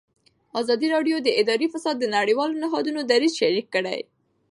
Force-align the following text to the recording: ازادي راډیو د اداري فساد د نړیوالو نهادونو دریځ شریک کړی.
ازادي 0.59 0.87
راډیو 0.95 1.17
د 1.21 1.27
اداري 1.41 1.67
فساد 1.73 1.95
د 1.99 2.05
نړیوالو 2.17 2.59
نهادونو 2.63 2.99
دریځ 3.11 3.33
شریک 3.41 3.67
کړی. 3.75 3.99